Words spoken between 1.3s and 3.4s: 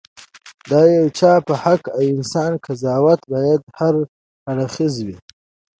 په حق د انسان قضاوت